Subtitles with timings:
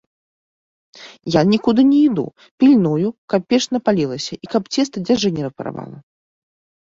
[1.33, 2.23] Я нікуды не іду,
[2.63, 5.97] пільную, каб печ напалілася і каб цеста дзяжы не парвала.